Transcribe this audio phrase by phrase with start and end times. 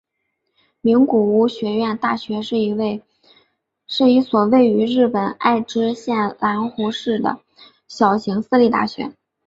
[0.81, 2.71] 名古屋学院大学是一
[4.23, 7.39] 所位于日本爱知县濑户市的
[7.87, 9.13] 小型私立大学。